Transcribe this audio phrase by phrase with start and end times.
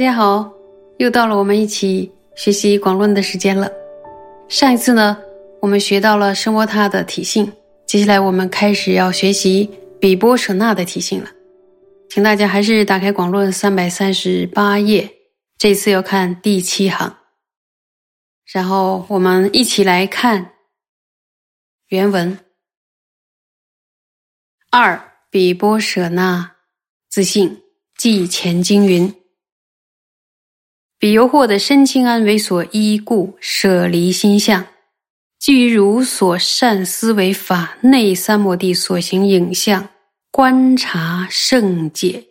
[0.00, 0.50] 大家好，
[0.96, 3.70] 又到了我们一起学习广论的时间了。
[4.48, 5.14] 上一次呢，
[5.60, 7.52] 我们学到了声波塔的体性，
[7.84, 11.28] 接下来我们开始要学习比波舍那的体性了。
[12.08, 15.06] 请大家还是打开广论三百三十八页，
[15.58, 17.18] 这次要看第七行，
[18.50, 20.52] 然后我们一起来看
[21.88, 22.38] 原文。
[24.70, 24.98] 二
[25.28, 26.52] 比波舍那
[27.10, 27.60] 自信，
[27.98, 29.14] 即前经云。
[31.00, 34.66] 彼由获得身清安为所依故，舍离心相，
[35.38, 39.88] 基于如所善思维法内三摩地所行影像，
[40.30, 42.26] 观察圣解；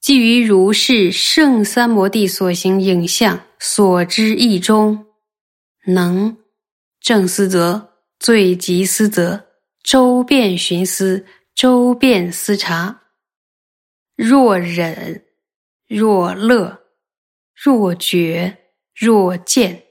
[0.00, 5.06] 基于如是圣三摩地所行影像所知意中，
[5.86, 6.36] 能
[7.00, 9.44] 正思则最极思则
[9.82, 13.00] 周遍寻思，周遍思察，
[14.14, 15.24] 若忍
[15.88, 16.85] 若乐。
[17.56, 19.86] 若觉，若见，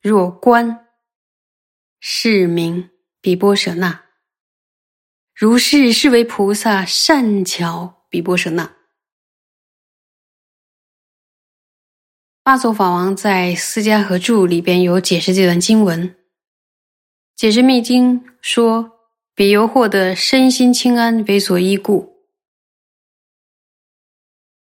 [0.00, 0.86] 若观，
[1.98, 4.04] 是名比波舍那。
[5.34, 8.76] 如是是为菩萨善巧比波舍那。
[12.42, 16.16] 八祖法王在《释迦合著》里边有解释这段经文，
[17.36, 18.92] 解释密经说：
[19.34, 22.26] 比由获得身心清安为所依故。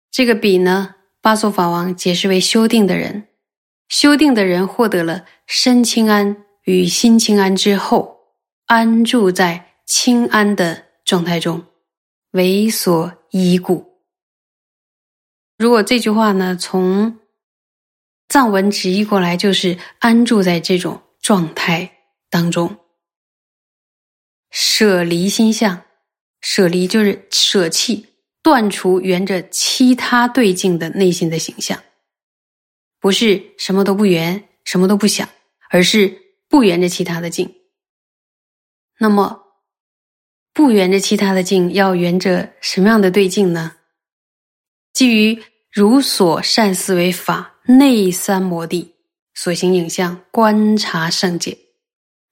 [0.09, 0.96] 这个比呢？
[1.27, 3.27] 八祖法王解释为修定的人，
[3.89, 8.17] 修定的人获得了身清安与心清安之后，
[8.65, 11.65] 安住在清安的状态中，
[12.31, 13.99] 为所依故。
[15.57, 17.19] 如果这句话呢，从
[18.29, 21.91] 藏文直译过来，就是安住在这种状态
[22.29, 22.77] 当中，
[24.49, 25.83] 舍离心相，
[26.39, 28.13] 舍离就是舍弃。
[28.47, 31.83] 断除缘着其他对境的内心的形象，
[33.01, 35.27] 不是什么都不缘，什么都不想，
[35.69, 37.55] 而是不缘着其他的境。
[38.99, 39.43] 那么，
[40.53, 43.73] 不缘着其他的境，要缘着什么样的对境呢？
[44.93, 48.95] 基于如所善思维法内三摩地
[49.33, 51.57] 所行影像观察圣解，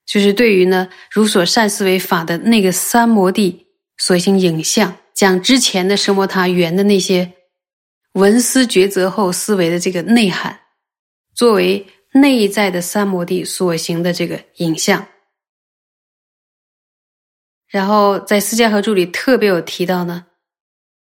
[0.06, 3.66] 就是对于呢如所善思维法的那个三摩地
[3.98, 4.96] 所行影像。
[5.16, 7.32] 讲之前的什么他圆的那些
[8.12, 10.60] 文思抉择后思维的这个内涵，
[11.34, 15.08] 作为内在的三摩地所行的这个影像，
[17.66, 20.26] 然后在《私家合著》里特别有提到呢，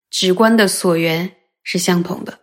[0.10, 2.40] 指观的所缘是相同的，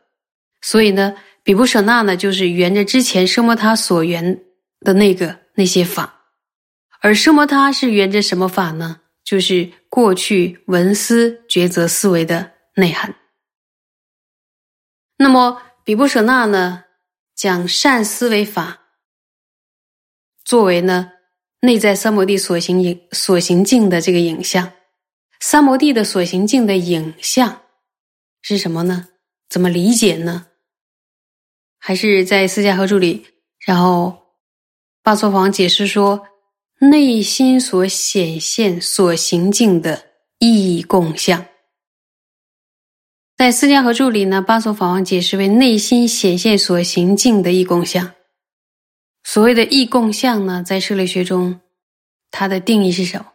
[0.63, 4.43] 所以呢，比布舍那呢就是圆着之前奢摩他所缘
[4.81, 6.23] 的那个那些法，
[7.01, 9.00] 而奢摩他是圆着什么法呢？
[9.25, 13.15] 就是过去文思抉择思维的内涵。
[15.17, 16.85] 那么比波舍那呢，
[17.35, 18.81] 讲善思维法，
[20.45, 21.13] 作为呢
[21.61, 24.73] 内在三摩地所行影所行境的这个影像，
[25.41, 27.63] 三摩地的所行境的影像
[28.43, 29.09] 是什么呢？
[29.49, 30.47] 怎么理解呢？
[31.79, 33.27] 还是在四家合注里，
[33.59, 34.35] 然后
[35.03, 36.27] 巴措房解释说。
[36.83, 40.03] 内心所显现、所行境的
[40.39, 41.45] 义共相，
[43.37, 48.15] 在《四家合注》里呢，巴索法王解释为内心显现所行境的义共相。
[49.25, 51.61] 所谓的义共相呢，在社类学中，
[52.31, 53.27] 它的定义是什么？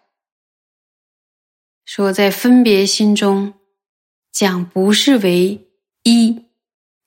[1.85, 3.53] 说在分别心中，
[4.31, 5.69] 讲不是为
[6.01, 6.45] 一，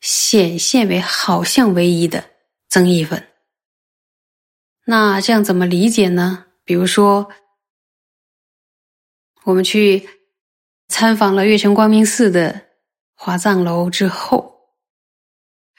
[0.00, 2.24] 显现为好像为一的
[2.68, 3.20] 增益分。
[4.90, 6.46] 那这样怎么理解呢？
[6.64, 7.28] 比如说，
[9.44, 10.08] 我们去
[10.88, 12.68] 参访了月城光明寺的
[13.14, 14.70] 华藏楼之后，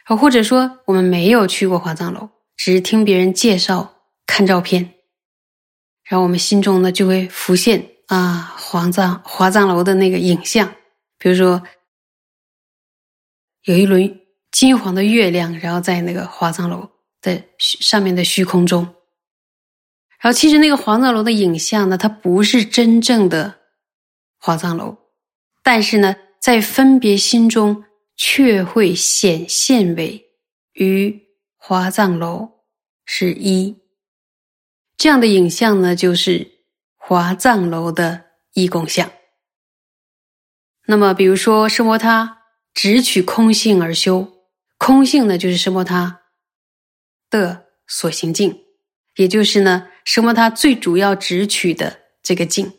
[0.06, 3.96] 或者说我们没有去过华藏楼，只是听别人介绍、
[4.28, 4.94] 看照片，
[6.04, 10.72] 然后我们心中呢就会浮现啊，华藏华藏楼的那个影像，
[11.18, 11.64] 比如说
[13.64, 16.88] 有一轮金黄的月亮，然后在那个华藏楼
[17.24, 18.88] 的上面的虚空中。
[20.20, 23.60] 然后，其实那个华藏楼的影像呢，它不是真正的
[24.38, 24.98] 华藏楼，
[25.64, 27.86] 但是呢，在分别心中
[28.18, 30.26] 却会显现为
[30.74, 31.22] 与
[31.56, 32.50] 华藏楼
[33.06, 33.78] 是一。
[34.98, 36.52] 这样的影像呢，就是
[36.98, 39.10] 华藏楼的一共相。
[40.88, 42.40] 那么，比如说，释摩他
[42.74, 44.28] 只取空性而修，
[44.78, 46.24] 空性呢，就是释摩他
[47.30, 48.66] 的所行境，
[49.16, 52.74] 也就是呢声波它最主要直取的这个境。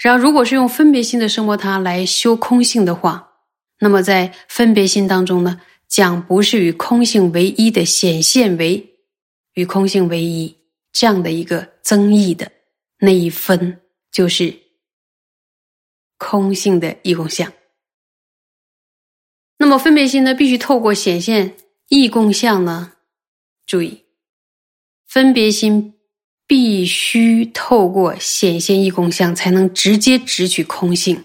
[0.00, 3.30] 然后，如果是用分别心的生摩他来修空性的话，
[3.78, 8.94] 那么在分别心当中呢，讲不是与空性为一的显现为
[9.52, 10.56] 与空性为一
[10.92, 12.50] 这样的一个增益的
[13.00, 14.58] 那一分，就是
[16.16, 17.52] 空性的异共相。
[19.58, 21.54] 那么分别心呢，必须透过显现
[21.88, 22.94] 异共相呢，
[23.66, 24.04] 注意
[25.06, 25.92] 分别心。
[26.46, 31.24] 必须透过显现异空相，才能直接直取空性。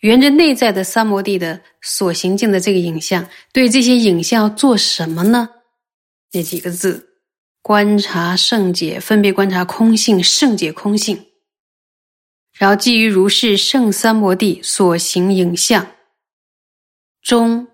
[0.00, 5.50] 沿着内在的三摩地的所行境的这个影像，对这些影像要做什么呢？
[6.32, 7.20] 那几个字：
[7.60, 11.26] 观察圣解，分别观察空性，圣解空性。
[12.52, 15.86] 然后基于如是圣三摩地所行影像
[17.22, 17.68] 中，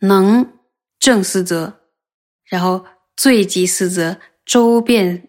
[0.00, 0.58] 能
[0.98, 1.80] 正思则，
[2.44, 2.86] 然后
[3.16, 4.18] 最极思则。
[4.48, 5.28] 周遍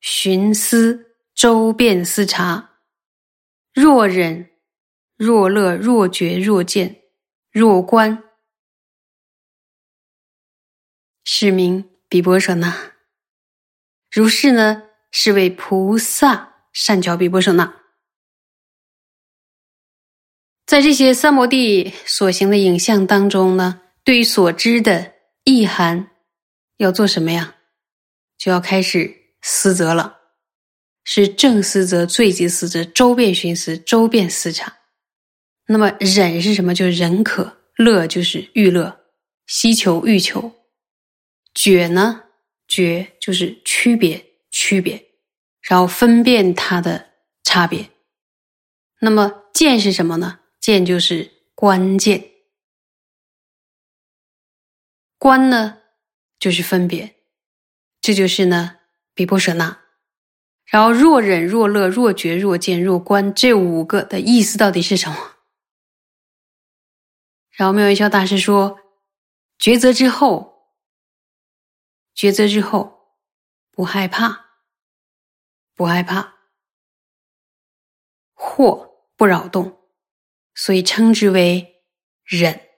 [0.00, 2.78] 寻思，周遍思察。
[3.74, 4.52] 若忍，
[5.18, 7.02] 若乐，若觉，若见，
[7.52, 8.24] 若观，
[11.24, 12.94] 是名比波舍那。
[14.10, 17.82] 如是呢，是为菩萨善巧比波舍那。
[20.64, 25.12] 在这些三摩地所行的影像当中呢，对于所知的
[25.44, 26.10] 意涵，
[26.78, 27.58] 要做什么呀？
[28.40, 30.18] 就要开始思则了，
[31.04, 34.78] 是正思则、最极思则、周遍寻思、周遍思察。
[35.66, 36.74] 那么忍是什么？
[36.74, 37.44] 就是忍可；
[37.76, 38.98] 乐就是欲乐，
[39.46, 40.40] 希求欲求；
[41.54, 42.24] 觉呢？
[42.66, 45.04] 觉就是区别区别，
[45.60, 47.10] 然后分辨它的
[47.42, 47.90] 差别。
[49.00, 50.40] 那么见是什么呢？
[50.60, 52.30] 见就是关键，
[55.18, 55.78] 观呢
[56.38, 57.19] 就是分别。
[58.00, 58.78] 这就是呢，
[59.14, 59.78] 比波舍那。
[60.64, 65.36] 然后若忍若乐若觉若见若观这五个的意思到底是什么？
[67.50, 68.78] 然后妙云霄大师说：
[69.58, 70.70] 抉择之后，
[72.14, 73.16] 抉择之后
[73.72, 74.46] 不害怕，
[75.74, 76.36] 不害怕，
[78.32, 79.80] 或不扰动，
[80.54, 81.82] 所以称之为
[82.24, 82.68] 忍。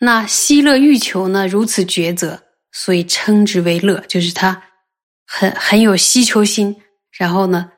[0.00, 1.46] 那希乐欲求呢？
[1.46, 2.47] 如此抉择。
[2.70, 4.62] 所以称之为乐，就是他
[5.26, 7.72] 很很有希求心，然后呢，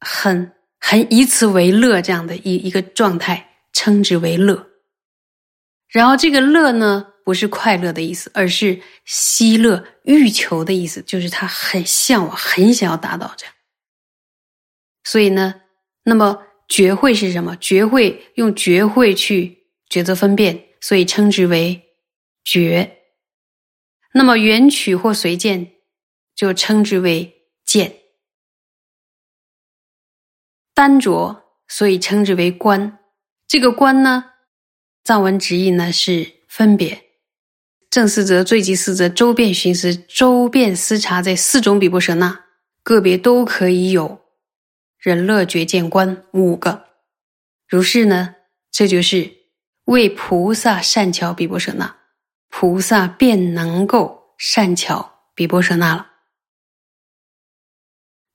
[0.00, 4.66] 很很以此为乐这样的一一个状态，称之为乐。
[5.88, 13.54] 然后这个乐呢，不是快乐的意思，而是希乐欲求的意思，就是他很向往，很想要达到这样。
[15.04, 15.54] 所以呢，
[16.04, 17.56] 那么觉会是什么？
[17.56, 21.82] 觉会用觉会去抉择分辨，所以称之为
[22.44, 22.95] 觉。
[24.18, 25.72] 那么缘取或随见，
[26.34, 27.90] 就称之为见；
[30.72, 32.98] 单着，所以称之为观。
[33.46, 34.32] 这个观呢，
[35.04, 37.04] 藏文直译呢是分别。
[37.90, 42.46] 正四则、最极四则、周遍寻思、周遍思察这四种比波舍那，
[42.82, 44.22] 个别都可以有
[44.98, 46.86] 忍乐觉见观五个。
[47.68, 48.36] 如是呢，
[48.70, 49.30] 这就是
[49.84, 51.94] 为菩萨善巧比波舍那。
[52.48, 56.12] 菩萨便能够善巧比波舍那了。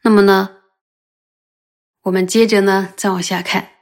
[0.04, 0.64] 那么呢，
[2.02, 3.74] 我们接着呢再往下看，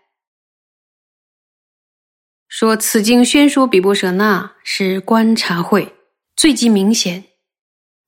[2.47, 5.95] 说此经宣说比波舍那是观察会
[6.35, 7.25] 最极明显，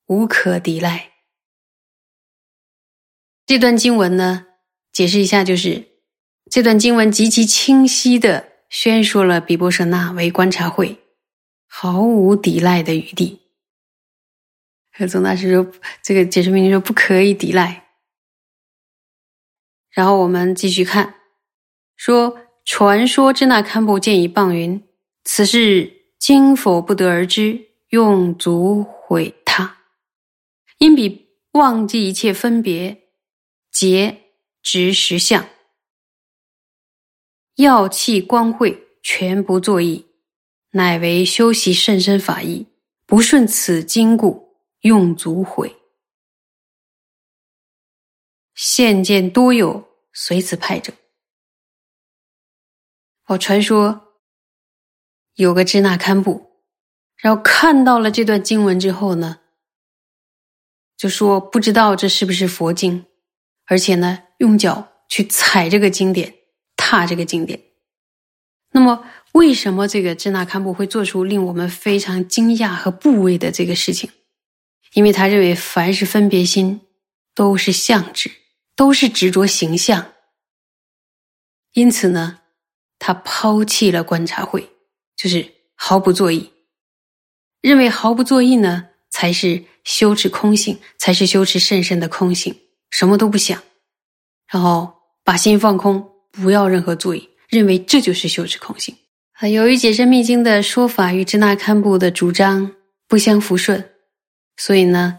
[0.06, 1.12] 无可抵赖。
[3.46, 4.46] 这段经文呢，
[4.92, 5.88] 解释一下，就是
[6.50, 10.98] 这段经文极其清晰的宣说了比波舍那为观察会。
[11.66, 13.41] 毫无抵赖的余地。
[14.92, 15.72] 和宗大师说
[16.02, 17.88] ：“这个解释明说不可以抵赖。”
[19.90, 21.14] 然后我们继续看，
[21.96, 24.82] 说传说支那堪布见以谤云
[25.24, 29.78] ：“此事今否不得而知，用足毁他。
[30.78, 33.08] 因彼忘记一切分别，
[33.70, 34.22] 结
[34.62, 35.48] 执实相，
[37.56, 40.06] 药气光会全不作意。”
[40.74, 42.66] 乃为修习甚深法义，
[43.04, 44.51] 不顺此经故，
[44.82, 45.76] 用足毁。
[48.54, 50.92] 现见多有随此派者。
[53.26, 54.18] 哦，传说
[55.34, 56.60] 有个支那堪布，
[57.16, 59.40] 然后看到了这段经文之后呢，
[60.96, 63.06] 就说不知道这是不是佛经，
[63.66, 66.34] 而且呢，用脚去踩这个经典，
[66.76, 67.62] 踏这个经典。
[68.72, 74.10] 那么，为什么这个支那堪布会做出令我们非常惊讶和不畏的这个事情？
[74.94, 76.80] 因为他认为凡是分别心
[77.34, 78.30] 都是相执，
[78.76, 80.12] 都是执着形象。
[81.72, 82.40] 因此呢，
[82.98, 84.68] 他抛弃了观察会，
[85.16, 86.50] 就是毫不作意，
[87.62, 92.54] 认为毫不作意呢才是修持空性，才是修持甚深的空性，
[92.90, 93.62] 什么都不想，
[94.50, 94.92] 然后
[95.24, 98.94] 把心放空，不要任何作意，认为这就是修持空性。
[99.32, 102.70] 啊，由于解释密经的说法与支那堪布的主张
[103.08, 103.91] 不相符顺。
[104.64, 105.18] 所以呢，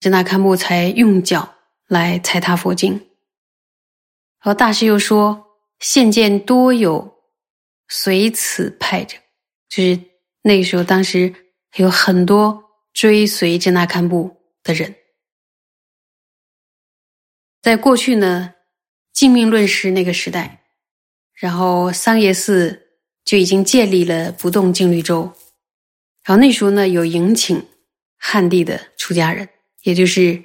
[0.00, 1.54] 支那堪布才用脚
[1.86, 3.08] 来踩踏佛经。
[4.40, 5.46] 而大师又说，
[5.78, 7.22] 现见多有
[7.86, 9.16] 随此派者，
[9.68, 10.00] 就是
[10.42, 11.32] 那个时候，当时
[11.76, 14.92] 有很多追随支那堪布的人。
[17.62, 18.54] 在过去呢，
[19.12, 20.64] 净命论师那个时代，
[21.32, 22.88] 然后桑耶寺
[23.24, 25.32] 就已经建立了不动净律州，
[26.24, 27.64] 然后那时候呢，有迎请。
[28.24, 29.48] 汉地的出家人，
[29.82, 30.44] 也就是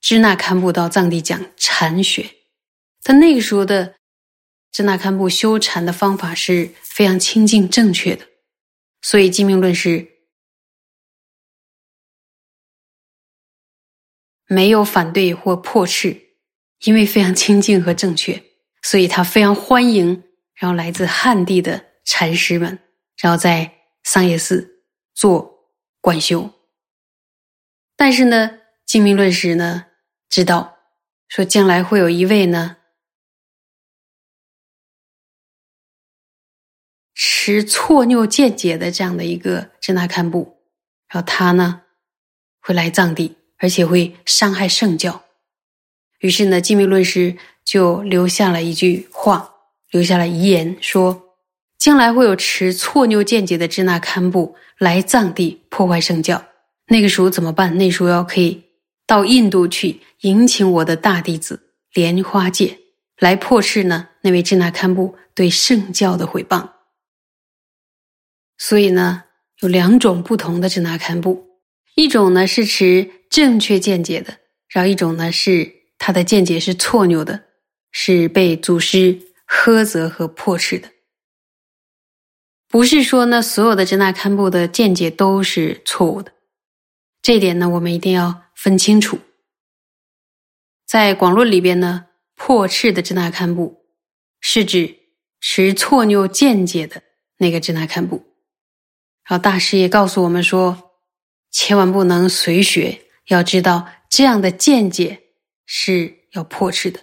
[0.00, 2.30] 支那堪布到藏地讲禅学。
[3.02, 3.96] 他那个时候的
[4.70, 8.26] 支那堪布修禅的方法是非常清净正确的，
[9.02, 10.06] 所以《金命论》是
[14.46, 16.36] 没有反对或破斥，
[16.84, 18.44] 因为非常清净和正确，
[18.82, 20.22] 所以他非常欢迎，
[20.54, 22.78] 然后来自汉地的禅师们，
[23.18, 23.72] 然后在
[24.04, 26.55] 桑耶寺做观修。
[27.96, 29.86] 但是呢，金明论师呢
[30.28, 30.76] 知道
[31.28, 32.76] 说将来会有一位呢
[37.14, 40.58] 持错谬见解的这样的一个支那堪布，
[41.08, 41.82] 然后他呢
[42.60, 45.24] 会来藏地，而且会伤害圣教。
[46.18, 49.54] 于是呢，金明论师就留下了一句话，
[49.90, 51.36] 留下了遗言，说
[51.78, 56.44] 将来会有持错谬见解的支那堪布来藏地破坏圣教。
[56.88, 57.76] 那个时候怎么办？
[57.76, 58.62] 那时候要可以
[59.06, 62.78] 到印度去迎请我的大弟子莲花戒
[63.18, 66.68] 来破斥呢那位支那堪布对圣教的毁谤。
[68.58, 69.24] 所以呢，
[69.60, 71.46] 有两种不同的支那堪布，
[71.94, 74.38] 一种呢是持正确见解的，
[74.68, 77.44] 然后一种呢是他的见解是错谬的，
[77.90, 80.88] 是被祖师呵责和破斥的。
[82.68, 86.32] 不是说呢所有的支那堪布的见解都是错误的。
[87.26, 89.18] 这点呢，我们一定要分清楚。
[90.86, 92.06] 在广论里边呢，
[92.36, 93.84] 破斥的支那堪布
[94.40, 94.96] 是指
[95.40, 97.02] 持错谬见解的
[97.38, 98.24] 那个支那堪布。
[99.24, 100.92] 然后大师也告诉我们说，
[101.50, 105.20] 千万不能随学，要知道这样的见解
[105.66, 107.00] 是要破斥的，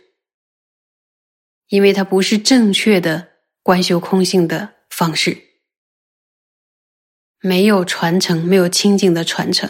[1.67, 3.27] 因为它不是正确的
[3.61, 5.37] 观修空性的方式，
[7.41, 9.69] 没有传承，没有清净的传承。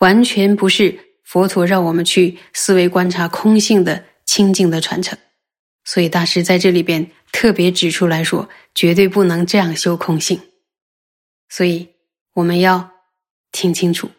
[0.00, 5.18] 完全不是佛陀让我们去思维观察空性的清净的传承，
[5.84, 10.40] 所以大师在这里边特别指出来说，绝对不能这样修空性，
[11.48, 11.88] 所以
[12.34, 12.90] 我们要
[13.52, 14.10] 听清楚。